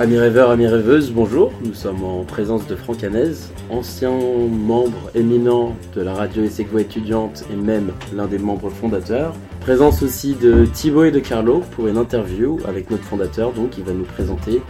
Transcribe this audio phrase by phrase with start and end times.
[0.00, 1.52] Amis rêveurs, amis rêveuses, bonjour.
[1.62, 3.34] Nous sommes en présence de Franck Hanez,
[3.68, 9.34] ancien membre éminent de la radio Essegvo étudiante et même l'un des membres fondateurs.
[9.60, 13.84] Présence aussi de Thibaut et de Carlo pour une interview avec notre fondateur, donc il
[13.84, 14.62] va nous présenter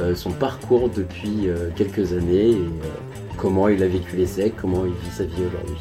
[0.00, 2.88] euh, son parcours depuis euh, quelques années et euh,
[3.36, 5.80] comment il a vécu l'essai, comment il vit sa vie aujourd'hui.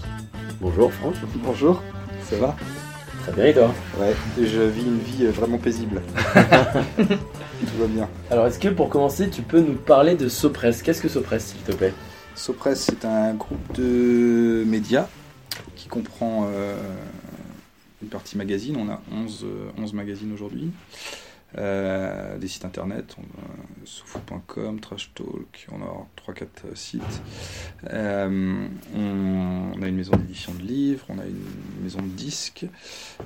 [0.62, 1.16] Bonjour Franck.
[1.44, 1.82] Bonjour,
[2.30, 2.56] ça va?
[3.22, 6.02] Très bien et toi Ouais, je vis une vie euh, vraiment paisible.
[6.98, 8.10] Tout va bien.
[8.32, 10.82] Alors est-ce que pour commencer tu peux nous parler de Sopress?
[10.82, 11.94] Qu'est-ce que Sopress s'il te plaît?
[12.36, 15.08] Sopress, c'est un groupe de médias
[15.76, 16.76] qui comprend euh,
[18.02, 18.78] une partie magazine.
[18.78, 20.72] On a 11, euh, 11 magazines aujourd'hui.
[21.58, 27.22] Euh, des sites internet, on a sofoot.com, Trash Talk, on a 3-4 sites.
[27.90, 32.66] On, on a une maison d'édition de livres, on a une maison de disques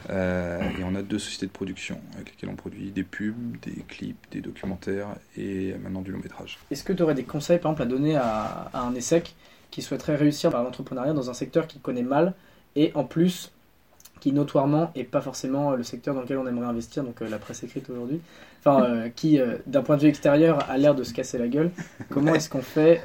[0.10, 3.84] euh, et on a deux sociétés de production avec lesquelles on produit des pubs, des
[3.88, 6.58] clips, des documentaires et maintenant du long métrage.
[6.72, 9.36] Est-ce que tu aurais des conseils par exemple à donner à, à un ESSEC
[9.72, 12.34] qui souhaiterait réussir par l'entrepreneuriat dans un secteur qu'il connaît mal
[12.76, 13.52] et en plus
[14.20, 17.38] qui notoirement est pas forcément le secteur dans lequel on aimerait investir, donc euh, la
[17.38, 18.22] presse écrite aujourd'hui,
[18.60, 21.48] enfin euh, qui euh, d'un point de vue extérieur a l'air de se casser la
[21.48, 21.72] gueule.
[22.10, 23.02] Comment est-ce qu'on fait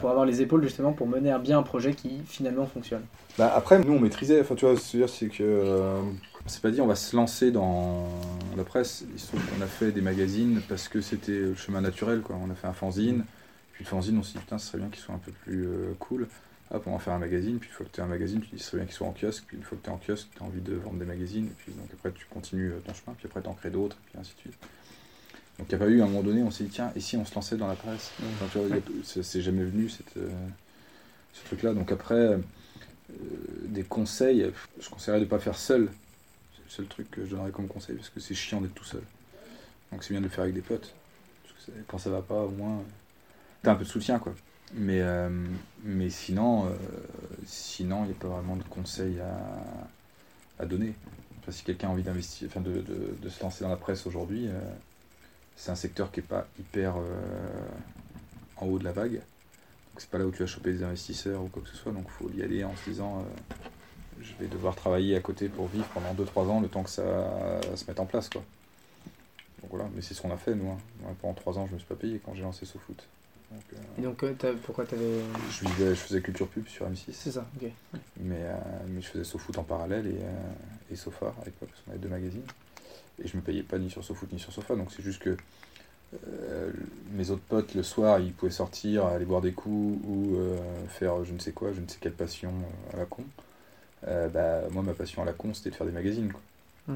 [0.00, 3.02] pour avoir les épaules justement pour mener à bien un projet qui finalement fonctionne?
[3.38, 5.62] Bah après, nous on maîtrisait, enfin tu vois, c'est-à-dire c'est que.
[6.46, 8.08] s'est pas dit on va se lancer dans
[8.56, 9.04] la presse.
[9.14, 12.36] Il qu'on a fait des magazines parce que c'était le chemin naturel, quoi.
[12.42, 13.24] On a fait un fanzine,
[13.72, 15.68] puis le fanzine, on s'est dit putain, ce serait bien qu'il soit un peu plus
[15.98, 16.26] cool.
[16.70, 18.48] Hop, on va faire un magazine, puis une fois que tu as un magazine, tu
[18.56, 19.98] dis ce serait bien qu'il soit en kiosque, puis une fois que tu es en
[19.98, 22.80] kiosque, tu as envie de vendre des magazines, et puis donc après tu continues euh,
[22.84, 24.54] ton chemin, puis après tu en crées d'autres, et puis ainsi de suite.
[25.58, 27.00] Donc il n'y a pas eu, à un moment donné, on s'est dit tiens, et
[27.00, 28.10] si on se lançait dans la presse?
[28.42, 30.28] Enfin, tu a- c'est- C'est jamais venu cette, euh,
[31.32, 31.74] ce truc-là.
[31.74, 32.38] Donc après, euh,
[33.66, 35.88] des conseils, je conseillerais de ne pas faire seul.
[36.56, 38.84] C'est le seul truc que je donnerais comme conseil, parce que c'est chiant d'être tout
[38.84, 39.02] seul.
[39.92, 40.92] Donc c'est bien de le faire avec des potes.
[41.42, 42.82] Parce que c'est- quand ça va pas, au moins,
[43.62, 44.34] t'as un peu de soutien, quoi.
[44.74, 45.28] Mais, euh,
[45.84, 46.74] mais sinon, euh,
[47.78, 50.94] il n'y a pas vraiment de conseils à, à donner.
[51.50, 52.80] Si quelqu'un a envie d'investir, enfin de,
[53.20, 54.58] de- se lancer dans la presse aujourd'hui, euh,
[55.56, 56.94] c'est un secteur qui n'est pas hyper
[58.56, 59.12] en haut de la vague.
[59.16, 61.92] Donc c'est pas là où tu vas choper des investisseurs ou quoi que ce soit.
[61.92, 63.24] Donc il faut y aller en se disant
[64.20, 67.60] je vais devoir travailler à côté pour vivre pendant 2-3 ans le temps que ça
[67.76, 68.28] se mette en place.
[68.30, 68.42] Quoi.
[69.70, 70.70] Voilà, mais c'est ce qu'on a fait nous.
[70.70, 70.78] hein.
[71.20, 73.06] Pendant 3 ans je me suis pas payé quand j'ai lancé SoFoot.
[73.54, 75.20] Donc, euh, Et donc euh, pourquoi t'avais...
[75.50, 77.70] je, vivais- je faisais culture pub sur M6, C'est ça, ok.
[78.18, 78.54] mais, euh,
[78.88, 82.00] mais je faisais SoFoot en parallèle et, euh, et Sofa à l'époque, parce qu'on avait
[82.00, 82.42] deux magazines.
[83.22, 85.36] Et je me payais pas ni sur SoFoot ni sur Sofa, donc c'est juste que
[86.28, 86.72] euh,
[87.12, 91.24] mes autres potes le soir ils pouvaient sortir, aller boire des coups ou euh, faire
[91.24, 92.50] je ne sais quoi, je ne sais quelle passion
[92.92, 93.24] euh, à la con.
[94.08, 96.32] Euh, bah, moi ma passion à la con c'était de faire des magazines.
[96.32, 96.40] Quoi.
[96.88, 96.92] Hmm.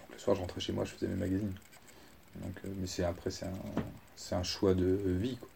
[0.00, 1.52] Donc le soir je rentrais chez moi, je faisais mes magazines.
[2.42, 3.52] Donc, euh, mais c'est après c'est un,
[4.16, 5.36] c'est un choix de vie.
[5.36, 5.48] Quoi.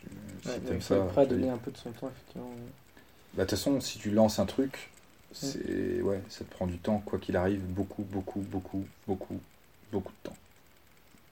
[0.00, 0.08] Tu-
[0.42, 2.50] si Ouais, donc ça, prêt à donner un peu de son temps effectivement.
[3.34, 4.90] bah, de toute façon, si tu lances un truc,
[5.32, 9.40] c'est ouais, ça te prend du temps, quoi qu'il arrive, beaucoup, beaucoup, beaucoup, beaucoup,
[9.92, 10.36] beaucoup de temps.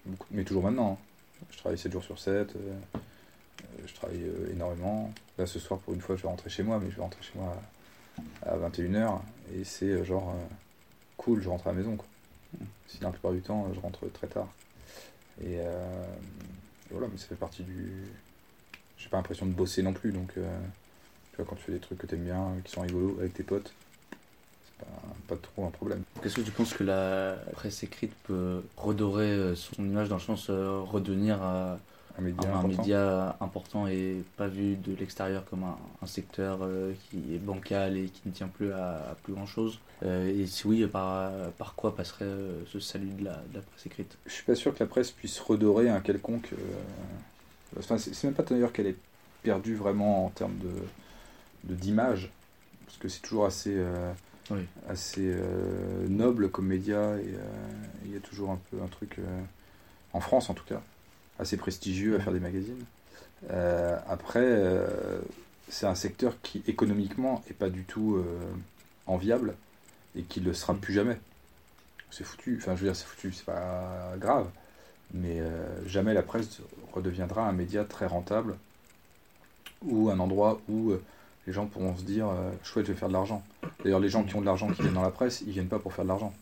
[0.05, 0.99] Beaucoup- Mais toujours maintenant.
[1.01, 1.05] hein.
[1.51, 2.59] Je travaille 7 jours sur 7, euh,
[2.97, 2.99] euh,
[3.87, 5.13] je travaille euh, énormément.
[5.39, 7.23] Là, ce soir, pour une fois, je vais rentrer chez moi, mais je vais rentrer
[7.23, 7.55] chez moi
[8.43, 9.21] à, à 21h,
[9.55, 10.45] et c'est euh, genre euh,
[11.17, 11.97] cool, je rentre à la maison.
[11.97, 12.07] Quoi.
[12.89, 14.49] Sinon, la plupart du temps, je rentre très tard.
[15.43, 16.05] Et, euh,
[16.91, 18.05] et voilà, mais ça fait partie du.
[18.99, 20.31] J'ai pas l'impression de bosser non plus, donc.
[20.39, 20.59] euh,
[21.33, 23.35] tu vois, quand tu fais des trucs que t'aimes bien, euh, qui sont rigolos avec
[23.35, 23.73] tes potes,
[24.11, 26.03] c'est pas, pas trop un problème.
[26.23, 30.23] Qu'est-ce que tu penses que la presse écrite peut redorer euh, son image dans le
[30.23, 31.79] sens euh, redevenir Un
[32.21, 32.69] média un, un important.
[32.83, 37.99] média important et pas vu de l'extérieur comme un, un secteur euh, qui est bancal
[37.99, 41.75] et qui ne tient plus à, à plus grand chose Et si oui, par, par
[41.75, 42.25] quoi passerait
[42.73, 44.17] ce salut de la, de la presse écrite?
[44.25, 46.51] Je suis pas sûr que la presse puisse redorer un quelconque.
[47.79, 48.97] Enfin, c'est même pas d'ailleurs qu'elle est
[49.43, 52.31] perdue vraiment en termes de d'image,
[52.87, 54.13] parce que c'est toujours assez, euh,
[54.51, 54.67] Oui.
[54.89, 57.39] assez euh, noble comme média et euh,
[58.05, 59.19] il y a toujours un peu un truc,
[60.13, 60.81] en France en tout cas,
[61.39, 62.85] assez prestigieux à faire des magazines.
[64.09, 64.63] Après,
[65.69, 68.23] c'est un secteur qui économiquement est pas du tout
[69.07, 69.55] enviable
[70.17, 71.19] et qui le sera plus jamais.
[72.11, 74.49] C'est foutu, enfin je veux dire c'est foutu, c'est pas grave,
[75.15, 76.61] mais euh, jamais la presse
[76.93, 78.57] redeviendra un média très rentable
[79.83, 81.03] ou un endroit où euh,
[81.47, 83.45] les gens pourront se dire euh, chouette je vais faire de l'argent.
[83.85, 85.79] D'ailleurs les gens qui ont de l'argent qui viennent dans la presse, ils viennent pas
[85.79, 86.35] pour faire de l'argent.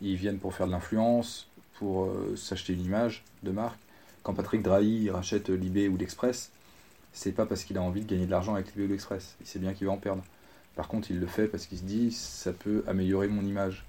[0.00, 1.46] Ils viennent pour faire de l'influence,
[1.78, 3.78] pour s'acheter une image de marque.
[4.24, 6.50] Quand Patrick Drahi rachète l'IB ou l'Express,
[7.12, 9.36] c'est pas parce qu'il a envie de gagner de l'argent avec l'IB ou l'Express.
[9.40, 10.24] Il sait bien qu'il va en perdre.
[10.74, 13.84] Par contre, il le fait parce qu'il se dit ça peut améliorer mon image.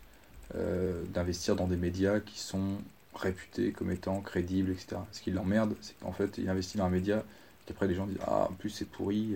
[1.13, 2.77] D'investir dans des médias qui sont
[3.15, 5.07] réputé comme étant crédible, etc.
[5.12, 7.24] Ce qui l'emmerde, c'est qu'en fait, il investit dans un média,
[7.65, 9.36] qu'après les gens disent Ah, en plus c'est pourri,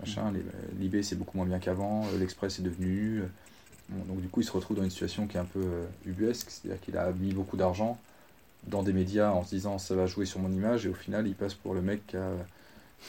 [0.00, 0.44] machin, les-
[0.78, 3.22] l'IB c'est beaucoup moins bien qu'avant, euh, l'Express est devenu.
[3.88, 5.86] Bon, donc du coup, il se retrouve dans une situation qui est un peu euh,
[6.06, 7.98] ubuesque, c'est-à-dire qu'il a mis beaucoup d'argent
[8.64, 11.26] dans des médias en se disant ça va jouer sur mon image, et au final,
[11.28, 12.32] il passe pour le mec qui a,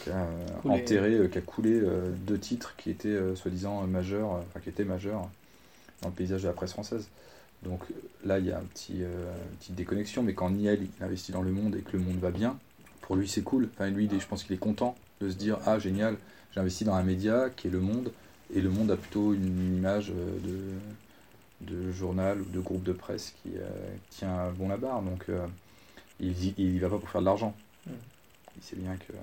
[0.04, 0.74] qui a, euh, Coulé.
[0.76, 4.42] enterré, euh, qui a coulé euh, deux titres qui étaient euh, soi-disant euh, majeurs, euh,
[4.48, 5.30] enfin qui étaient majeurs
[6.02, 7.10] dans le paysage de la presse française.
[7.64, 7.82] Donc
[8.24, 11.32] là, il y a un petit, euh, une petite déconnexion, mais quand Niel il investit
[11.32, 12.58] dans le monde et que le monde va bien,
[13.02, 13.70] pour lui c'est cool.
[13.74, 16.18] Enfin, lui, je pense qu'il est content de se dire Ah, génial,
[16.54, 18.12] j'ai investi dans un média qui est le monde,
[18.54, 20.38] et le monde a plutôt une image euh,
[21.62, 23.68] de, de journal ou de groupe de presse qui euh,
[24.12, 25.02] tient bon la barre.
[25.02, 25.46] Donc euh,
[26.20, 27.56] il il y va pas pour faire de l'argent.
[27.88, 27.92] Mm.
[28.58, 29.14] Il sait bien que,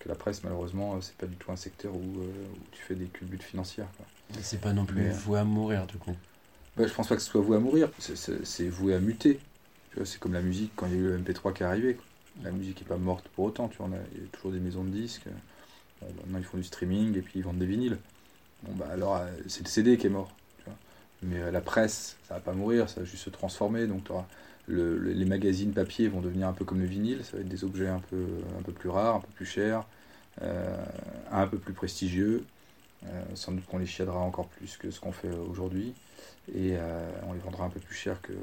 [0.00, 3.06] que la presse, malheureusement, c'est pas du tout un secteur où, où tu fais des
[3.06, 3.88] culbutes financières.
[3.96, 4.06] quoi.
[4.42, 6.14] C'est pas non plus Mais- voué à mourir du coup.
[6.78, 9.42] Bah, je pense pas que ce soit voué à mourir, c'est- voué à muter.
[10.04, 11.98] C'est comme la musique quand il y a eu le MP3 qui est arrivé.
[12.42, 13.68] La musique est pas morte pour autant.
[13.68, 15.26] Tu vois, il y a toujours des maisons de disques.
[16.00, 18.00] Bon, maintenant ils font du streaming et puis ils vendent des vinyles.
[18.62, 20.38] Bon bah alors euh, c'est le CD qui est mort.
[20.58, 20.78] tu vois.
[21.22, 23.86] Mais euh, la presse, ça va pas mourir, ça va juste se transformer.
[23.88, 24.08] Donc
[24.66, 27.24] le- les magazines papier vont devenir un peu comme le vinyle.
[27.24, 28.26] Ça va être des objets un peu,
[28.58, 29.86] un peu plus rares, un peu plus chers,
[30.42, 30.76] euh,
[31.30, 32.46] un peu plus prestigieux.
[33.06, 35.94] Euh, sans doute qu'on les chiadera encore plus que ce qu'on fait aujourd'hui
[36.52, 38.36] et euh, on les vendra un peu plus cher que euh,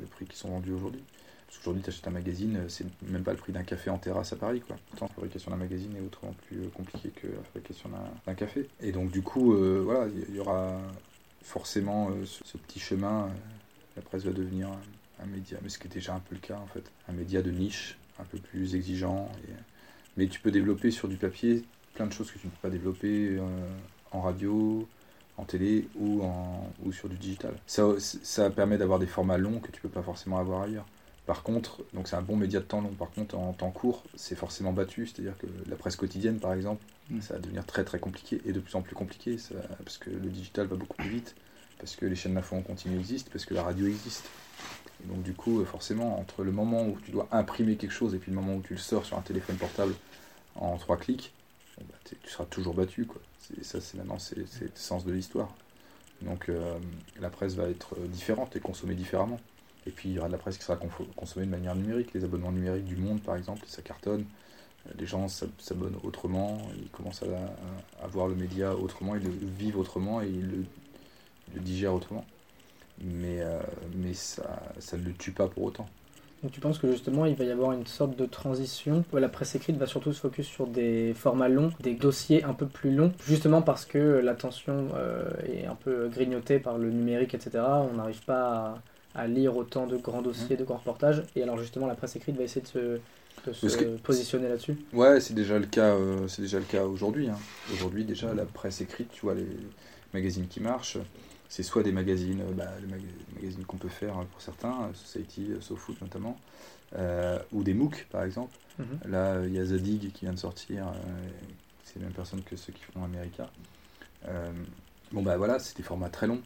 [0.00, 1.02] le prix qui sont vendus aujourd'hui.
[1.46, 4.32] Parce qu'aujourd'hui, tu achètes un magazine, c'est même pas le prix d'un café en terrasse
[4.32, 4.60] à Paris.
[4.60, 4.76] Quoi.
[4.90, 7.90] Pourtant, la fabrication d'un magazine est autrement plus compliquée que la fabrication
[8.24, 8.68] d'un- café.
[8.80, 10.78] Et donc, du coup, voilà, il y, aura
[11.42, 13.28] forcément ce, ce petit chemin.
[13.96, 14.68] la presse va devenir
[15.20, 16.84] un, média, mais ce qui est déjà un peu le cas en fait.
[17.08, 19.28] Un média de niche, un peu plus exigeant.
[20.16, 21.64] mais tu peux développer sur du papier
[21.94, 23.40] plein de choses que tu ne peux pas développer euh,
[24.12, 24.86] en radio,
[25.36, 27.52] en télé ou, en, ou sur du digital.
[27.66, 30.86] Ça, ça permet d'avoir des formats longs que tu peux pas forcément avoir ailleurs.
[31.26, 32.90] Par contre, donc c'est un bon média de temps long.
[32.98, 35.06] Par contre, en temps court, c'est forcément battu.
[35.06, 37.20] C'est-à-dire que la presse quotidienne, par exemple, Mm.
[37.22, 40.10] ça va devenir très très compliqué et de plus en plus compliqué ça- parce que
[40.10, 41.34] le digital va beaucoup plus vite,
[41.78, 44.30] parce que les chaînes d'infos en continu existent, parce que la radio existe.
[45.02, 48.14] Et donc du coup, euh, forcément, entre le moment où tu dois imprimer quelque chose
[48.14, 49.94] et puis le moment où tu le sors sur un téléphone portable
[50.54, 51.32] en trois clics,
[51.88, 53.06] bah, tu seras toujours battu.
[53.06, 53.20] Quoi.
[53.62, 55.50] Ça, c'est maintenant, c'est le sens de l'histoire.
[56.22, 56.78] Donc euh,
[57.20, 59.40] la presse va être euh, différente et consommée différemment.
[59.86, 60.78] Et puis il y aura de la presse qui sera
[61.16, 62.12] consommée de manière numérique.
[62.14, 64.26] Les abonnements numériques du monde, par exemple, ça cartonne.
[64.86, 67.22] Euh, Les gens s'ab- s'abonnent autrement, ils commencent
[68.02, 70.46] à, voir le média autrement, ils le vivent autrement et ils
[71.54, 72.26] le, digèrent autrement.
[73.02, 73.40] Mais,
[73.94, 74.42] mais ça
[74.94, 75.88] ne le tue pas pour autant.
[76.42, 79.04] Donc tu penses que justement il va y avoir une sorte de transition?
[79.12, 82.54] Où la presse écrite va surtout se focus sur des formats longs, des dossiers un
[82.54, 87.34] peu plus longs, justement parce que l'attention euh, est un peu grignotée par le numérique,
[87.34, 87.62] etc.
[87.92, 88.80] On n'arrive pas
[89.14, 91.22] à, à lire autant de grands dossiers, de grands reportages.
[91.36, 94.48] Et alors justement la presse écrite va essayer de se, de se Parce que- positionner
[94.48, 94.76] là-dessus?
[94.94, 95.94] Ouais, c'est déjà le cas.
[95.94, 97.28] euh, c'est déjà le cas aujourd'hui.
[97.28, 97.36] hein.
[97.74, 99.46] Aujourd'hui, déjà, la presse écrite, tu vois, les
[100.14, 100.96] magazines qui marchent,
[101.50, 104.42] c'est soit des magazines, euh, bah, les, maga- les magazines qu'on peut faire euh, pour
[104.42, 106.40] certains, euh, Society, euh, SoFoot notamment,
[106.96, 108.58] euh, ou des MOOC par exemple.
[108.78, 109.00] Mhm.
[109.04, 110.88] Là, il y a Zadig qui vient de sortir.
[110.88, 111.30] euh,
[111.84, 113.50] c'est les mêmes personnes que ceux qui font America.
[114.28, 114.52] Euh,
[115.12, 116.42] bon, bah voilà, c'est des formats très longs.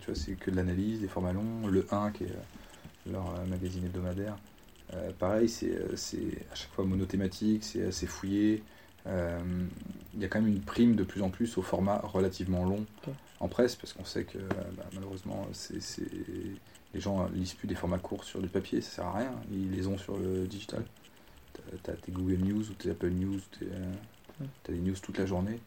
[0.00, 1.66] Tu vois, c'est que de l'analyse, des formats longs.
[1.68, 2.32] Le 1, qui est
[3.06, 4.38] leur magazine hebdomadaire.
[5.18, 8.62] Pareil, c'est c'est à chaque fois monothématique, c'est assez fouillé.
[9.06, 9.66] Euh,
[10.14, 12.84] Il y a quand même une prime de plus en plus au format relativement long
[13.40, 16.06] en presse, parce qu'on sait que euh, bah, malheureusement, c'est c'est-
[16.94, 19.32] les gens lisent plus des formats courts sur du papier, ça sert à rien.
[19.50, 20.84] Ils les ont sur le digital.
[21.82, 23.92] T'as as tes Google News ou tes Apple News, tes, euh,
[24.62, 25.58] t'as des news toute la journée.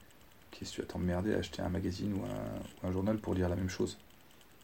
[0.52, 3.34] Qu'est-ce que tu vas t'emmerder à acheter un magazine ou un, ou un journal pour
[3.34, 3.98] lire la même chose?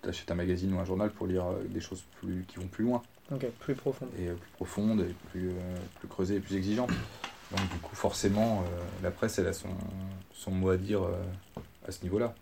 [0.02, 3.02] T'achètes un magazine ou un journal pour lire des choses plus, qui vont plus loin
[3.32, 4.08] Ok, plus profond.
[4.18, 6.92] et euh, plus profonde et plus, euh, plus creusée et plus exigeante.
[7.52, 9.70] Donc du coup forcément euh, la presse elle a son,
[10.34, 11.12] son mot à dire euh,
[11.88, 12.34] à ce niveau-là.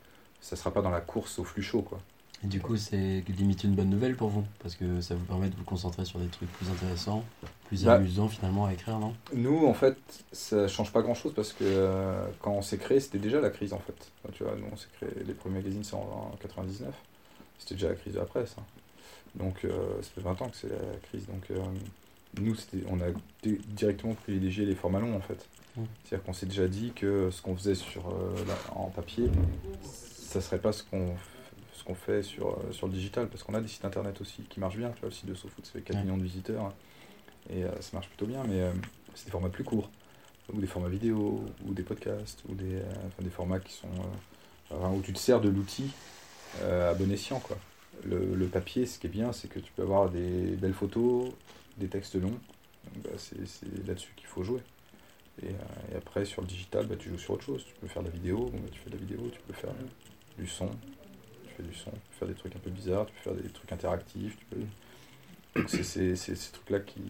[0.42, 2.00] Ça sera pas dans la course au flux chaud quoi.
[2.42, 5.50] Et du coup, c'est limite une bonne nouvelle pour vous, parce que ça vous permet
[5.50, 7.25] de vous concentrer sur des trucs plus intéressants,
[7.68, 7.96] plus Bah.
[7.96, 9.13] amusants finalement à écrire, non?
[9.34, 9.98] Nous en fait
[10.32, 13.74] ça change pas grand-chose parce que euh, quand on s'est créé c'était déjà la crise
[13.74, 14.10] en fait.
[14.24, 16.94] Enfin, tu vois nous on s'est créé les premiers magazines c'est en, en 99.
[17.58, 18.56] C'était déjà la crise de la presse.
[18.58, 18.63] hein.
[19.36, 19.66] Donc
[20.01, 21.25] ça fait 20 ans que c'est la crise.
[21.28, 21.44] Donc
[22.39, 23.05] nous c'était on a
[23.43, 25.48] di- directement privilégié les formats longs en fait.
[26.03, 28.36] C'est-à-dire qu'on s'est déjà dit que ce qu'on faisait sur, euh,
[28.75, 29.29] en papier,
[29.81, 31.15] ça serait pas ce qu'on
[31.74, 34.41] ce qu'on fait sur, euh, sur le digital, parce qu'on a des sites internet aussi
[34.50, 34.89] qui marchent bien.
[34.89, 36.03] Tu vois, le site de SoFoot, ça fait 4 Ouais.
[36.03, 36.74] millions de visiteurs, hein,
[37.50, 38.62] et euh, ça marche plutôt bien, mais
[39.15, 39.89] c'est des formats plus courts,
[40.53, 43.88] ou des formats vidéo, ou des podcasts, ou des, enfin, des formats qui sont
[44.71, 45.89] enfin, où tu te sers de l'outil
[46.62, 47.39] à bon escient.
[47.39, 47.57] Quoi.
[48.03, 51.32] Le, le papier, ce qui est bien, c'est que tu peux avoir des belles photos,
[51.77, 52.38] des textes longs.
[53.03, 53.38] Bah, c'est
[53.86, 54.62] là-dessus qu'il faut jouer.
[55.41, 57.63] Et, euh, et après, sur le digital, bah, tu joues sur autre chose.
[57.65, 59.72] Tu peux faire de la vidéo, bah, tu fais de la vidéo, tu peux faire
[60.38, 60.68] du son,
[61.46, 63.41] tu fais du son, tu peux faire des trucs un peu bizarres, tu peux faire
[63.41, 64.38] des trucs interactifs.
[64.50, 65.65] Peux...
[65.68, 67.01] C'est ces trucs-là qui,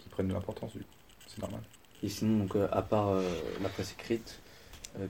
[0.00, 0.84] qui prennent de l'importance, du coup.
[1.26, 1.60] C'est normal.
[2.02, 3.22] Et sinon, donc, euh, à part euh,
[3.62, 4.38] la presse écrite,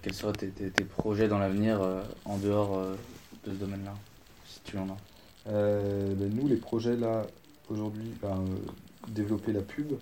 [0.02, 1.81] quels seraient tes, tes- projets dans l'avenir
[2.26, 2.79] en dehors
[3.45, 3.95] de ce domaine-là?
[4.50, 4.97] Si tu en as.
[5.47, 7.25] Euh, ben, nous, les projets là,
[7.69, 8.57] aujourd'hui, ben, euh,
[9.09, 9.92] développer la pub,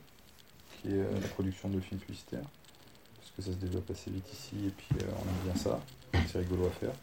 [0.80, 2.46] qui est euh, la production de films publicitaires,
[3.18, 5.80] parce que ça se développe assez vite ici, et puis on aime bien ça,
[6.26, 6.94] c'est rigolo à faire.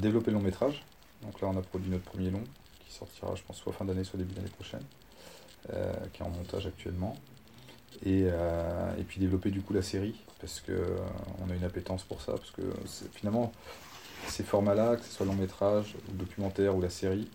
[0.00, 0.84] Développer le long métrage,
[1.22, 2.42] donc là on a produit notre premier long,
[2.84, 4.82] qui sortira, je pense, soit fin d'année, soit début d'année prochaine,
[6.12, 7.16] qui est en montage actuellement.
[8.04, 10.98] Et, et puis développer du coup la série, parce que euh,
[11.44, 12.62] on a une appétence pour ça, parce que
[13.12, 13.52] finalement,
[14.28, 17.28] ces formats-là, que ce soit long métrage, ou documentaire ou la série,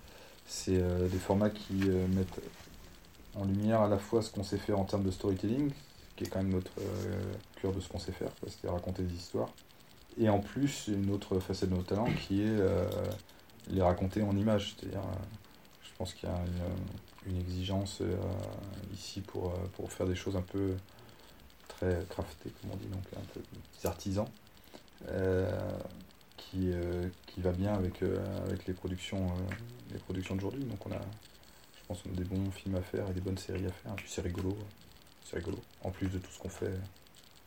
[0.45, 2.39] c'est euh, des formats qui euh, mettent
[3.35, 5.71] en lumière à la fois ce qu'on sait faire en termes de storytelling,
[6.15, 9.13] qui est quand même notre euh, cœur de ce qu'on sait faire, c'est raconter des
[9.13, 9.49] histoires,
[10.17, 12.57] et en plus une autre facette de nos talents qui est
[13.69, 15.01] les raconter en images, c'est-à-dire
[15.83, 16.37] je pense qu'il y a
[17.27, 18.01] une, exigence
[18.93, 20.75] ici pour, pour faire des choses un peu
[21.67, 24.27] très craftées, comme on dit, donc un peu des artisans.
[26.37, 29.53] Qui, euh, qui va bien avec, euh, avec les productions, euh,
[29.91, 30.63] les productions d'aujourd'hui.
[30.63, 33.71] Donc on a, je pense des bons films à faire et des bonnes séries à
[33.71, 33.95] faire.
[33.95, 34.57] Puis c'est rigolo,
[35.23, 35.59] c'est rigolo.
[35.83, 36.73] En plus de tout ce qu'on fait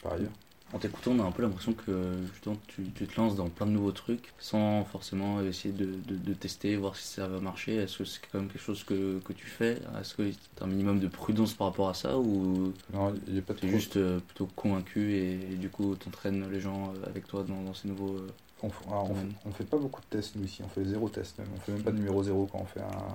[0.02, 0.32] par ailleurs.
[0.74, 3.64] En t'écoutant, on a un peu l'impression que justement, tu, tu te lances dans plein
[3.64, 7.76] de nouveaux trucs sans forcément essayer de, de, de tester, voir si ça va marcher.
[7.76, 9.78] Est-ce que c'est quand même quelque chose que, que tu fais?
[9.98, 13.32] Est-ce que tu as un minimum de prudence par rapport à ça ou Non, il
[13.32, 16.92] n'y a pas es juste euh, plutôt convaincu et, et du coup t'entraînes les gens
[16.94, 18.16] euh, avec toi dans, dans ces nouveaux.
[18.16, 18.28] euh,
[18.62, 19.20] On, alors, on, Ouais.
[19.20, 21.48] fait, on fait pas beaucoup de tests nous ici, on fait zéro test même.
[21.56, 23.06] On fait même pas de numéro zéro quand on fait un,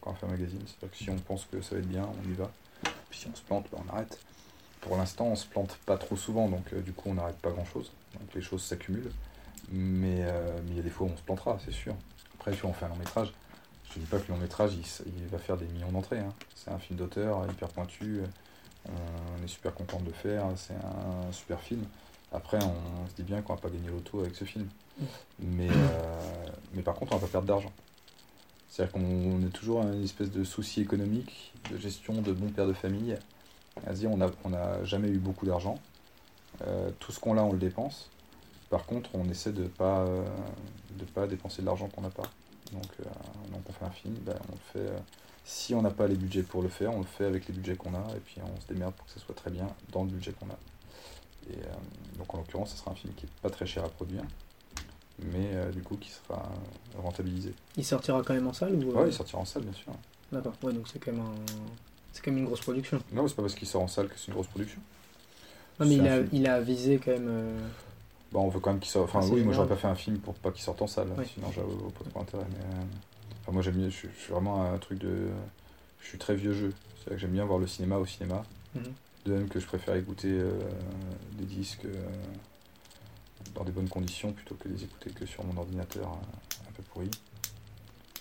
[0.00, 0.58] quand on fait un magazine.
[0.66, 2.50] C'est-à-dire que si on pense que ça va être bien, on y va.
[3.10, 4.18] Puis si on se plante, ben, on arrête.
[4.86, 7.50] Pour l'instant, on se plante pas trop souvent, donc euh, du coup, on n'arrête pas
[7.50, 7.90] grand-chose.
[8.14, 9.10] Donc les choses s'accumulent.
[9.72, 11.94] Mais euh, mais il y a des fois où on se plantera, c'est sûr.
[12.34, 13.32] Après, tu vois, on fait un long métrage.
[13.88, 16.20] Je te dis pas que le long métrage, il, va faire des millions d'entrées.
[16.20, 16.32] hein.
[16.54, 18.20] C'est un film d'auteur hyper pointu.
[18.86, 20.44] On est super content de le faire.
[20.56, 21.84] C'est un super film.
[22.32, 24.68] Après, on se dit bien qu'on va pas gagner l'auto avec ce film.
[25.40, 27.72] Mais, euh, mais par contre, on va pas perdre d'argent.
[28.68, 32.72] C'est-à-dire qu'on est toujours une espèce de souci économique, de gestion de bon père de
[32.72, 33.16] famille.
[34.08, 35.78] On n'a on a jamais eu beaucoup d'argent.
[36.66, 38.10] Euh, tout ce qu'on a, on le dépense.
[38.70, 40.24] Par contre, on essaie de pas, euh,
[40.98, 42.28] de pas dépenser de l'argent qu'on n'a pas.
[42.72, 43.04] Donc, euh,
[43.52, 44.90] donc, on fait un film, ben, on le fait.
[44.90, 44.98] euh,
[45.44, 47.76] si on n'a pas les budgets pour le faire, on le fait avec les budgets
[47.76, 50.10] qu'on a, et puis on se démerde pour que ça soit très bien dans le
[50.10, 50.58] budget qu'on a.
[51.48, 51.60] Et
[52.18, 54.24] donc en l'occurrence, ce sera un film qui est pas très cher à produire,
[55.22, 56.42] mais du coup qui sera
[56.98, 57.54] rentabilisé.
[57.76, 58.90] Il sortira quand même en salle ou...
[58.90, 59.92] Ouais, il sortira en salle, bien sûr.
[60.32, 61.34] D'accord, ouais, donc c'est quand même un...
[62.16, 62.98] C'est quand même une grosse production.
[63.12, 64.80] Non, c'est pas parce qu'il sort en salle que c'est une grosse production.
[65.78, 67.28] Non, mais il a, il a visé quand même...
[67.28, 67.58] euh,
[68.32, 69.04] Bah, on veut quand même qu'il sorte.
[69.14, 71.08] Enfin, Ah, oui, moi j'aurais pas fait un film pour pas qu'il sorte en salle,
[71.34, 72.46] sinon j'aurais pas trop intérêt.
[72.50, 72.82] Mais, euh,
[73.42, 75.28] enfin, moi j'aime bien, je suis, je suis vraiment un truc de.
[76.00, 76.72] Je suis très vieux jeu.
[76.96, 78.42] C'est-à-dire que j'aime bien voir le cinéma au cinéma.
[78.74, 78.82] mhm.
[79.26, 80.52] De même que je préfère écouter euh,
[81.32, 81.92] des disques euh,
[83.54, 87.10] dans des bonnes conditions plutôt que les écouter que sur mon ordinateur un peu pourri.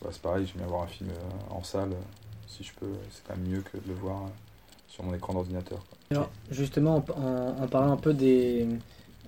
[0.01, 1.09] Bah, c'est pareil, j'aime bien voir un film
[1.51, 1.91] en salle,
[2.55, 4.27] si je peux, c'est quand même mieux que de le voir euh,
[4.87, 5.79] sur mon écran d'ordinateur.
[6.11, 8.67] Alors, justement, en, parlant un peu des,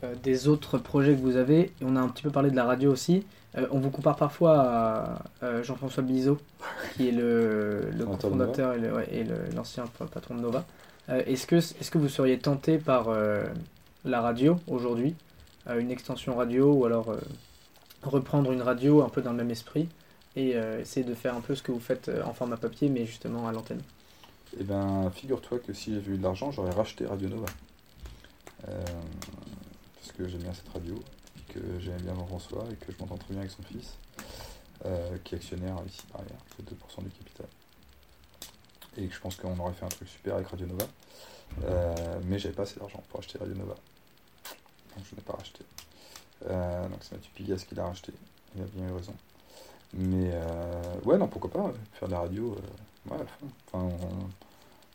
[0.04, 2.66] euh, des autres projets que vous avez, on a un petit peu parlé de la
[2.66, 3.26] radio aussi,
[3.58, 6.38] euh, on vous compare parfois à Jean-François Bizot,
[6.96, 10.66] qui est le, le cofondateur et ouais, l'ancien pa- patron de Nova.
[11.10, 13.08] Est-ce, que, est-ce que vous seriez tenté par
[14.04, 15.16] la radio aujourd'hui,
[15.66, 17.16] une extension radio, ou alors
[18.04, 19.88] reprendre une radio un peu dans le même esprit,
[20.38, 22.90] et euh, essayer de faire un peu ce que vous faites euh, en format papier,
[22.90, 23.82] mais justement à l'antenne
[24.60, 27.48] Eh ben, figure-toi que si j'avais eu de l'argent, j'aurais racheté Radio Nova.
[28.68, 28.84] Euh,
[29.96, 30.96] parce que j'aime bien cette radio,
[31.50, 33.98] que j'aime bien Jean-François, et que je m'entends très bien avec son fils,
[35.24, 37.48] qui est actionnaire ici par ailleurs, c'est 2% du capital.
[38.96, 40.86] Et que je pense qu'on aurait fait un truc super avec Radio Nova.
[42.26, 43.74] Mais j'avais pas assez d'argent pour acheter Radio Nova.
[44.96, 45.66] Donc je n'ai pas racheté.
[46.50, 48.14] Euh, donc c'est Mathieu Pigas qui l'a racheté.
[48.56, 49.14] Il a bien eu raison.
[49.94, 52.56] Mais euh, ouais, non, pourquoi pas ouais, faire de la radio.
[53.10, 53.24] euh, ouais.
[53.72, 53.90] Enfin,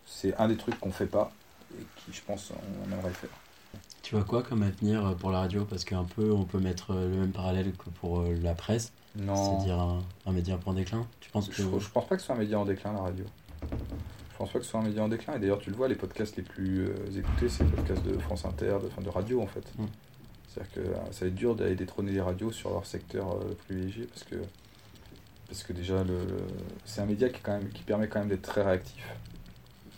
[0.07, 1.33] c'est un des trucs qu'on fait pas
[1.75, 2.53] et qui, je pense,
[2.87, 3.31] on aimerait faire.
[4.03, 5.65] Tu vois quoi comme avenir pour la radio?
[5.65, 8.93] Parce qu'un peu, on peut mettre euh, le même parallèle que pour euh, la presse,
[9.17, 11.07] Non, c'est-à-dire un, un média en déclin?
[11.21, 13.01] Tu penses que je, je pense pas que ce soit un média en déclin, la
[13.01, 13.25] radio.
[13.63, 15.35] Je pense pas que ce soit un média en déclin.
[15.35, 18.19] Et d'ailleurs, tu le vois, les podcasts les plus euh, écoutés, c'est les podcasts de
[18.19, 19.65] France Inter, de, enfin, de radio en fait.
[19.79, 19.85] Mm.
[20.49, 23.55] C'est-à-dire que euh, ça va être dur d'aller détrôner les radios sur leur secteur euh,
[23.67, 24.35] privilégié parce que
[25.53, 26.19] parce que déjà, le,
[26.87, 29.07] c'est un média qui, quand même, qui permet quand même d'être très réactif,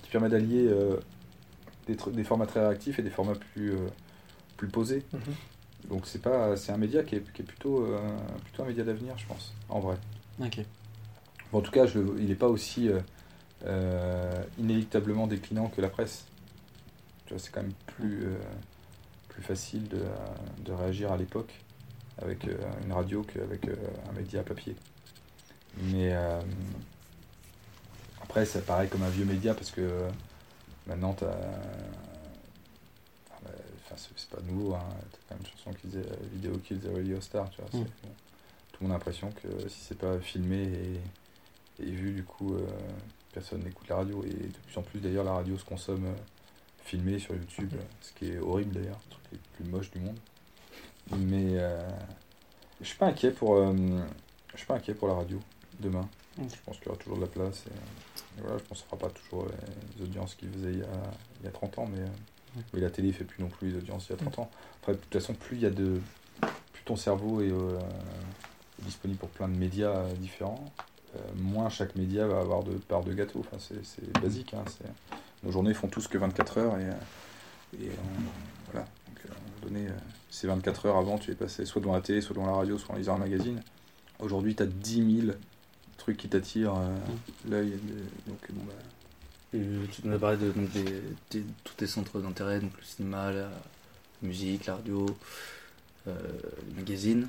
[0.02, 0.96] qui permet d'allier euh,
[1.86, 3.86] des, des formats très réactifs et des formats plus, euh,
[4.56, 5.04] plus posés.
[5.12, 5.20] Mhm.
[5.90, 8.00] Donc c'est pas, c'est un média qui est, qui est plutôt, euh,
[8.42, 9.96] plutôt un média d'avenir, je pense, en vrai.
[10.40, 10.58] Ok.
[11.52, 12.90] Bon, en tout cas, je, il n'est pas aussi
[14.58, 16.26] inéluctablement déclinant que la presse.
[17.26, 18.26] Tu vois, c'est quand même plus,
[19.28, 20.02] plus facile de,
[20.64, 21.54] de réagir à l'époque
[22.20, 23.74] avec euh, une radio qu'avec euh,
[24.08, 24.76] un média papier.
[25.82, 26.40] Mais euh,
[28.22, 30.10] après, ça paraît comme un vieux média parce que euh,
[30.86, 31.26] maintenant, t'as.
[33.42, 33.50] Bah,
[33.86, 34.80] Enfin, c'est c'est pas nouveau, hein.
[35.12, 37.80] t'as quand même une chanson qui disait euh, Video Kills the Radio Star, tu vois.
[37.80, 37.84] Mm.
[37.84, 38.08] bon.
[38.72, 42.54] Tout le monde a l'impression que si c'est pas filmé et, et vu, du coup,
[42.54, 42.66] euh,
[43.32, 44.24] personne n'écoute la radio.
[44.24, 46.14] Et de plus en plus, d'ailleurs, la radio se consomme euh,
[46.84, 49.98] filmée sur YouTube, euh, ce qui est horrible d'ailleurs, le truc le plus moche du
[49.98, 50.18] monde.
[51.18, 51.82] Mais euh,
[52.80, 53.74] je suis pas inquiet pour, euh,
[54.52, 55.40] je suis pas inquiet pour la radio
[55.80, 56.08] demain.
[56.40, 56.48] Ok.
[56.50, 57.64] Je pense qu'il y aura toujours de la place.
[57.66, 59.46] Et, et voilà, je pense que ça fera pas toujours
[59.96, 60.86] les audiences qu'il faisait il y, a,
[61.40, 63.76] il y a 30 ans, mais, euh, mais la télé fait plus non plus les
[63.78, 64.50] audiences il y a 30 ans.
[64.80, 66.00] Après, de toute façon, plus il y a de,
[66.72, 67.78] plus ton cerveau est euh,
[68.80, 70.64] disponible pour plein de médias euh, différents,
[71.16, 73.40] euh, moins chaque média va avoir de part de gâteau.
[73.40, 74.54] Enfin, c'est, basique.
[74.54, 74.64] Hein,
[75.42, 76.92] nos journées font tous que 24 heures et, euh,
[77.80, 78.86] et on- voilà.
[79.08, 79.92] Donc, euh, à un moment donné, euh,
[80.30, 82.78] ces 24 heures avant, tu es passé soit devant la télé, soit devant la radio,
[82.78, 83.62] soit en lisant un magazine.
[84.18, 85.36] Aujourd'hui, tu as 10 000
[85.96, 86.96] trucs qui t'attirent euh,
[87.48, 87.68] l'œil.
[87.68, 88.72] et- Donc, bon, bah,
[89.54, 89.60] Et
[89.92, 90.84] tu nous as parlé de donc, des,
[91.30, 93.48] des- tous tes centres d'intérêt, donc le cinéma, la
[94.22, 95.06] musique, la radio,
[96.08, 96.12] euh,
[96.68, 97.28] les magazines.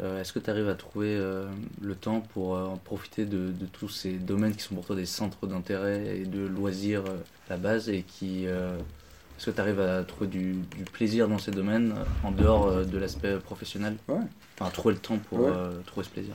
[0.00, 1.46] Euh, Est-ce que tu arrives à trouver euh,
[1.82, 4.96] le temps pour euh, en profiter de, de tous ces domaines qui sont pour toi
[4.96, 7.16] des centres d'intérêt et de loisirs euh,
[7.48, 8.78] à la base et qui euh,
[9.38, 12.66] est-ce que tu arrives à trouver du, du plaisir dans ces domaines euh, en dehors
[12.68, 13.96] euh, de l'aspect professionnel?
[14.08, 14.16] Ouais.
[14.58, 15.50] Enfin, trouver le temps pour Ouais.
[15.54, 16.34] euh, trouver ce plaisir.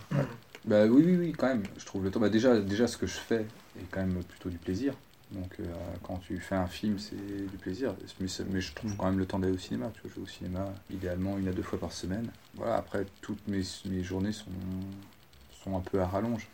[0.65, 1.63] Bah oui, oui, oui, quand même.
[1.77, 2.19] Je trouve le temps.
[2.19, 4.95] Bah déjà, déjà, ce que je fais est quand même plutôt du plaisir.
[5.31, 5.65] Donc, euh,
[6.03, 7.15] quand tu fais un film, c'est
[7.47, 7.95] du plaisir.
[8.19, 9.91] Mais, mais je trouve quand même le temps d'aller au cinéma.
[9.93, 12.31] Tu vois, je vais au cinéma idéalement une à deux fois par semaine.
[12.53, 14.51] Voilà, après, toutes mes, mes journées sont,
[15.51, 16.49] sont un peu à rallonge.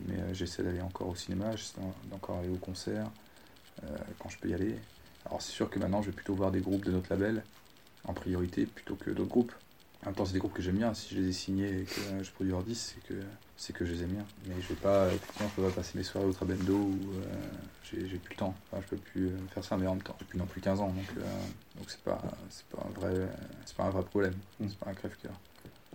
[0.00, 3.10] Mais euh, j'essaie d'aller encore au cinéma, j'essaie d'en- d'encore aller au concert
[3.84, 4.80] euh, quand je peux y aller.
[5.26, 7.44] Alors, c'est sûr que maintenant, je vais plutôt voir des groupes de notre label
[8.04, 9.52] en priorité plutôt que d'autres groupes.
[10.02, 10.94] En même temps, c'est des groupes que j'aime bien.
[10.94, 13.20] Si je les ai signés et que euh, je produis leur disque, c'est que,
[13.56, 14.26] c'est que je les aime bien.
[14.46, 17.24] Mais je vais pas, effectivement, je peux pas passer mes soirées au Trabendo ou euh,
[17.82, 18.54] j'ai, j'ai plus le temps.
[18.70, 20.60] Enfin, je peux plus euh, faire ça, mais en même temps, j'ai plus non plus
[20.60, 20.88] 15 ans.
[20.88, 21.22] Donc, euh,
[21.76, 23.28] donc c'est pas, c'est pas un vrai,
[23.64, 24.34] c'est pas un vrai problème.
[24.60, 24.66] Mm.
[24.68, 25.32] C'est pas un crève-cœur.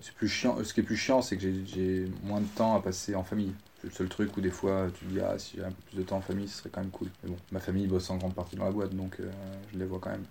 [0.02, 0.62] C'est plus chiant.
[0.64, 3.24] Ce qui est plus chiant, c'est que j'ai, j'ai moins de temps à passer en
[3.24, 3.54] famille.
[3.82, 5.82] C'est le seul truc où des fois tu te dis ah si j'ai un peu
[5.90, 7.08] plus de temps en famille ce serait quand même cool.
[7.24, 9.30] Mais bon, ma famille bosse en grande partie dans la boîte donc euh,
[9.74, 10.26] je les vois quand même.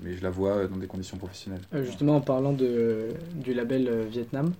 [0.00, 1.62] Mais je la vois dans des conditions professionnelles.
[1.74, 4.52] Euh, justement, en parlant de, du label euh, Vietnam,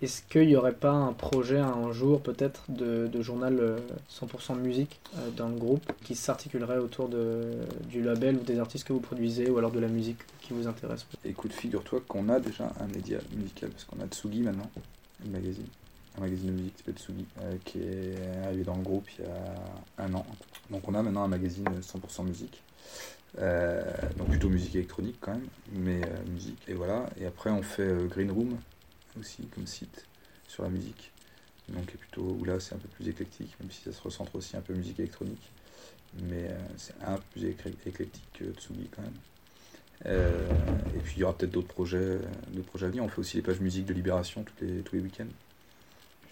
[0.00, 3.78] est-ce qu'il n'y aurait pas un projet un jour peut-être de, de journal euh,
[4.10, 7.50] 100% musique euh, dans le groupe qui s'articulerait autour de,
[7.90, 10.68] du label ou des artistes que vous produisez ou alors de la musique qui vous
[10.68, 11.04] intéresse?
[11.24, 14.70] Écoute, figure-toi qu'on a déjà un média musical, parce qu'on a Tsugi maintenant,
[15.26, 15.66] un magazine,
[16.18, 19.24] un magazine de musique qui s'appelle Tsugi, euh, qui est arrivé dans le groupe il
[19.24, 20.26] y a un an.
[20.70, 22.62] Donc on a maintenant un magazine 100% musique,
[23.38, 23.82] Euh,
[24.16, 27.10] donc plutôt musique électronique quand même, mais euh, musique, et voilà.
[27.20, 28.56] Et après on fait Green Room
[29.20, 30.06] aussi comme site
[30.48, 31.12] sur la musique,
[31.68, 34.34] donc est plutôt, où là c'est un peu plus éclectique, même si ça se recentre
[34.34, 35.52] aussi un peu musique électronique,
[36.22, 37.44] mais c'est un peu plus
[37.86, 39.20] éclectique que Tsugi quand même.
[40.96, 42.18] Et puis il y aura peut-être d'autres projets,
[42.52, 43.04] d'autres projets à venir.
[43.04, 45.34] On fait aussi les pages musique de Libération tous les, tous les week-ends.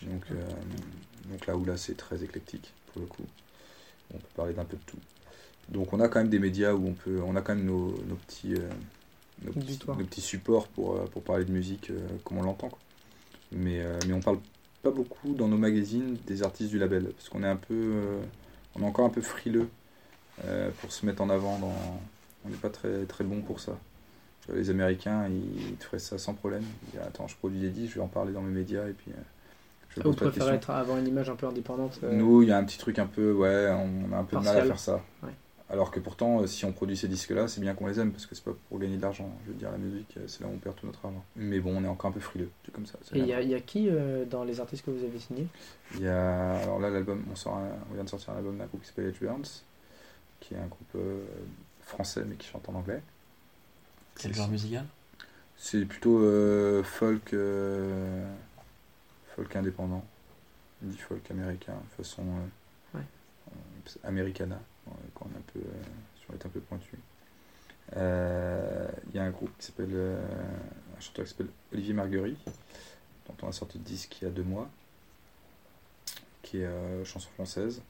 [0.03, 0.35] Donc, euh,
[1.31, 3.25] donc là où là c'est très éclectique pour le coup.
[4.15, 4.99] On peut parler d'un peu de tout.
[5.69, 7.89] Donc on a quand même des médias où on peut, on a quand même nos,
[8.07, 8.69] nos petits, euh,
[9.45, 9.99] nos, petits, Auditoire.
[9.99, 12.71] nos petits supports pour, euh, pour parler de musique euh, comme on l'entend.
[13.53, 14.41] Mais, mais on parle
[14.83, 18.19] pas beaucoup dans nos magazines des artistes du label parce qu'on est un peu,
[18.75, 19.69] on est encore un peu frileux
[20.81, 22.01] pour se mettre en avant dans,
[22.45, 23.79] on n'est pas très, très bon pour ça.
[24.53, 26.65] Les Américains, ils, ils te feraient ça sans problème.
[26.89, 28.93] Ils diraient, attends, je produis des disques, je vais en parler dans mes médias et
[28.93, 29.13] puis
[30.05, 32.65] Vous préférez être, avoir une image un peu indépendante euh, Nous, il y a un
[32.65, 35.01] petit truc un peu, ouais, on a un peu de mal à faire ça.
[35.23, 35.31] Ouais.
[35.69, 38.25] Alors que pourtant, euh, si on produit ces disques-là, c'est bien qu'on les aime parce
[38.27, 39.29] que c'est pas pour gagner de l'argent.
[39.45, 41.25] Je veux dire, la musique, euh, c'est là où on perd tout notre argent.
[41.35, 42.51] Mais bon, on est encore un peu frileux.
[42.65, 42.99] C'est comme ça.
[43.03, 44.93] c'est Et il y, la- a- il y a qui euh, dans les artistes que
[44.93, 45.49] vous avez signés?
[45.97, 48.57] Il y a, alors là, l'album, on, sort un- on vient de sortir un album
[48.59, 49.63] d'un groupe qui s'appelle Edge Burns,
[50.39, 51.25] qui est un groupe euh,
[51.83, 53.03] français mais qui chante en anglais.
[54.19, 54.85] Quel genre musical?
[55.57, 58.25] C'est plutôt euh, folk, euh,
[59.37, 60.05] folk indépendant,
[60.83, 63.05] indie folk américain, façon euh, Ouais.
[63.53, 65.61] euh, americana, euh, quand on est un peu,
[66.19, 66.97] si on est un peu pointu.
[67.93, 72.39] Il y a un groupe qui s'appelle, un chanteur qui s'appelle Olivier Marguerite,
[73.27, 74.69] dont on a sorti de disque il y a deux mois.
[76.43, 77.83] qui est chanson française,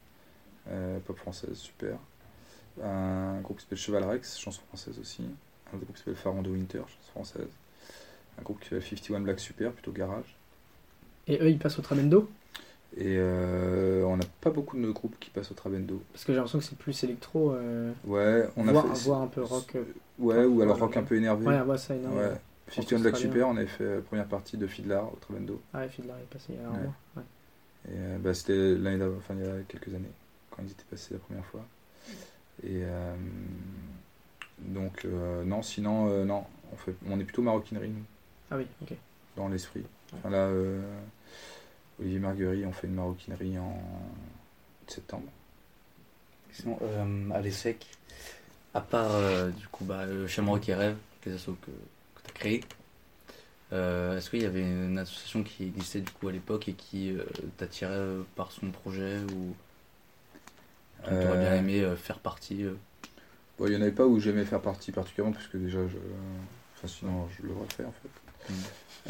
[1.05, 1.97] pop française, super.
[2.83, 5.23] Un groupe qui s'appelle Cheval Rex, chanson française aussi.
[5.73, 7.49] Un groupe qui s'appelle Farondo Winter, chanson française.
[8.39, 10.36] Un groupe qui s'appelle 51 Black Super, plutôt garage.
[11.27, 12.29] Et eux, ils passent au Tramendo
[12.95, 16.01] Et euh, on n'a pas beaucoup de groupes qui passent au Trabendo.
[16.13, 19.03] Parce que j'ai l'impression que c'est plus électro, euh, Ouais, on a voire, fait.
[19.03, 19.75] voire un peu rock.
[19.75, 19.83] euh,
[20.19, 21.45] Ouais, ou alors rock un peu énervé.
[21.45, 22.17] Ouais, ouais, ça, énorme.
[22.17, 22.31] Ouais.
[22.69, 23.15] 51 Black.
[23.17, 25.61] Super, on avait fait la première partie de Fiddler au Trabendo.
[25.73, 26.77] Ah, ouais, Fiddler est passé il y a un Ouais.
[26.79, 26.93] mois.
[27.17, 27.23] Ouais.
[27.89, 30.11] Et bah, c'était l'année d'avant, enfin il y a quelques années,
[30.51, 31.65] quand ils étaient passés la première fois.
[32.63, 33.13] Et euh,
[34.59, 38.03] donc, euh, non, sinon, euh, non, on, fait, on est plutôt maroquinerie, nous,
[38.51, 38.93] Ah oui, ok.
[39.37, 39.83] dans l'esprit.
[40.15, 40.49] Enfin, là,
[41.99, 43.81] Olivier Marguerite, on fait une maroquinerie en
[44.87, 45.27] septembre.
[46.51, 47.85] Sinon, euh, à l'ESSEC,
[48.73, 52.29] à part euh, du coup bah, euh, Shamrock et Rêve, les assos que, que tu
[52.29, 52.63] as créés,
[53.73, 57.11] euh, est-ce qu'il y avait une association qui existait du coup à l'époque et qui
[57.11, 57.23] euh,
[57.57, 59.55] t'attirait euh, par son projet ou
[61.03, 62.75] tu aurais bien aimé euh, faire partie euh,
[63.57, 65.97] Bon, il n'y en avait pas où j'aimais faire partie particulièrement, puisque déjà, je,
[66.75, 68.53] enfin, sinon, je l'aurais fait en fait.
[68.53, 68.53] Mm.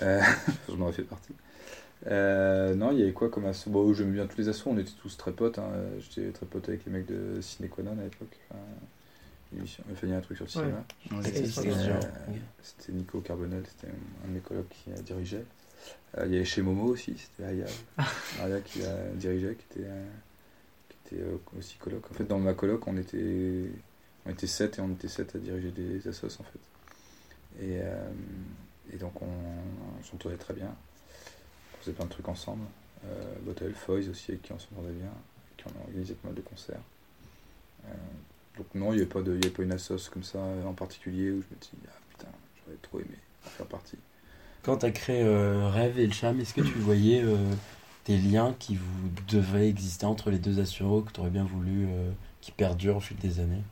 [0.04, 0.21] Euh,
[0.69, 1.34] J'en aurais fait partie.
[2.05, 4.77] Euh, non, il y avait quoi comme asso Bon, j'aimais bien tous les assos, on
[4.77, 5.57] était tous très potes.
[5.57, 5.69] hein.
[5.99, 8.38] J'étais très pote avec les mecs de Ciné Quanon à l'époque.
[8.51, 8.60] Enfin,
[10.03, 10.83] il y a un truc sur le cinéma.
[11.71, 12.33] Euh.
[12.62, 13.91] C'était Nico Carbonel, c'était
[14.23, 15.43] un de mes colocs qui a dirigé.
[16.17, 17.65] Euh, il y avait chez Momo aussi, c'était Aya.
[18.43, 20.05] Aya qui a dirigé, qui était, euh,
[20.89, 22.03] qui était euh, aussi coloc.
[22.12, 23.69] En fait, dans ma coloc, on était,
[24.25, 26.60] on était sept et on était sept à diriger des assos en fait.
[27.63, 28.10] Et, euh,
[28.93, 30.75] et donc on, on s'entendait très bien.
[31.88, 32.65] Faisait plein de trucs ensemble.
[33.06, 35.10] Euh, Bottle Foys aussi, avec qui on s'entendait bien,
[35.56, 36.82] qui on a organisé pas mal de concerts.
[37.86, 37.93] Euh,
[38.58, 41.41] donc non, il n'y avait, pas avait pas une assos comme ça en particulier où
[41.41, 43.95] je me dis, ah putain, j'aurais trop aimé faire partie.
[44.63, 47.23] Quand tu as créé euh, Rêve et le Cham, est-ce que tu voyais
[48.06, 51.86] des liens qui vous devaient exister entre les deux assuros que tu aurais bien voulu
[51.86, 53.63] euh, qui perdurent au fil des années?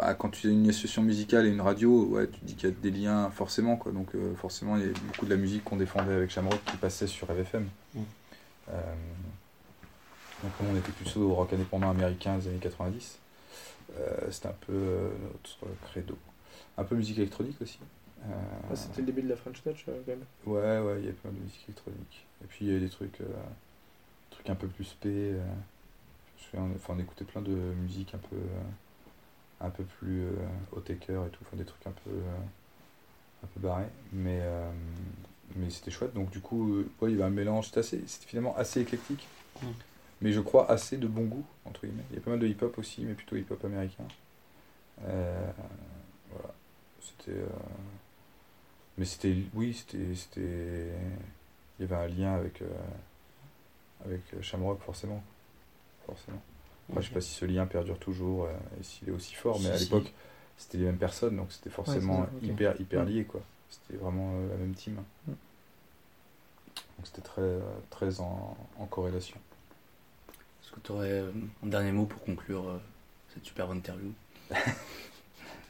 [0.00, 2.70] Bah, quand tu as une association musicale et une radio, ouais, tu te dis qu'il
[2.70, 3.76] y a des liens forcément.
[3.76, 3.92] Quoi.
[3.92, 6.76] Donc euh, forcément, il y a beaucoup de la musique qu'on défendait avec Shamrock qui
[6.78, 7.68] passait sur RFM.
[7.94, 8.00] Mm.
[8.70, 8.72] Euh,
[10.42, 13.18] donc comme on était plutôt au rock indépendant américain des années 90,
[13.98, 15.58] euh, c'était un peu euh, notre
[15.90, 16.16] credo.
[16.78, 17.78] Un peu musique électronique aussi.
[18.22, 18.32] Euh,
[18.70, 20.24] Ah, C'était le début de la French Touch, euh, quand même.
[20.46, 22.24] Ouais, ouais, il y a plein de musique électronique.
[22.42, 23.24] Et puis il y a des trucs, euh,
[24.30, 25.08] trucs un peu plus spé.
[25.10, 25.42] euh,
[26.38, 28.60] je me souviens, enfin, on écoutait plein de musique un peu, euh,
[29.60, 30.30] un peu plus euh,
[30.72, 33.88] haut taker et tout, enfin, des trucs un peu, euh, un peu barrés.
[34.12, 34.70] Mais, euh,
[35.56, 36.14] mais c'était chouette.
[36.14, 37.66] Donc du coup, ouais, il y avait un mélange.
[37.66, 39.26] C'était assez, c'était finalement assez éclectique.
[39.62, 39.66] Mm.
[40.22, 42.04] Mais je crois assez de bon goût entre guillemets.
[42.10, 44.04] Il y a pas mal de hip-hop aussi, mais plutôt hip-hop américain.
[44.98, 46.54] Voilà,
[47.00, 47.40] c'était.
[48.98, 50.90] mais c'était, oui, c'était, c'était,
[51.80, 52.66] il y avait un lien avec, euh,
[54.04, 55.22] avec Shamrock forcément,
[56.04, 56.42] forcément.
[56.90, 59.58] Après, je sais pas si ce lien perdure toujours euh, et s'il est aussi fort,
[59.60, 59.84] mais à si.
[59.84, 60.12] l'époque,
[60.58, 63.10] c'était les mêmes personnes, donc c'était forcément hyper, hyper Ouais.
[63.10, 63.40] lié, quoi.
[63.70, 64.94] C'était vraiment euh, la même team.
[65.26, 65.30] Mm.
[65.30, 69.36] Donc c'était très, euh, très en, en corrélation.
[70.62, 71.24] Est-ce que tu aurais
[71.64, 72.78] un dernier mot pour conclure euh,
[73.34, 74.12] cette superbe interview?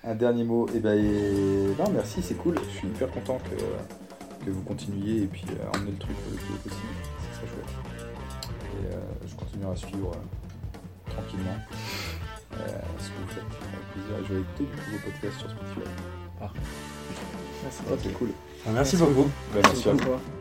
[0.03, 2.59] Un dernier mot, et ben, et- non, merci, c'est cool.
[2.59, 6.37] Je suis hyper content que, que vous continuiez et puis euh, emmener le truc le
[6.39, 6.89] plus possible.
[7.21, 7.69] C'est très chouette.
[8.83, 10.17] Et euh, je continuerai à suivre euh,
[11.11, 11.59] tranquillement
[12.55, 12.57] euh,
[12.99, 13.45] ce que vous faites.
[13.45, 14.13] Avec plaisir.
[14.21, 15.89] Et je vais écouter du coup vos podcasts sur Spotify.
[17.63, 17.81] Merci.
[17.89, 18.31] Ouais, c'est cool.
[18.73, 19.31] Merci beaucoup.
[19.55, 19.99] Ben, merci à vous.
[19.99, 20.40] beaucoup.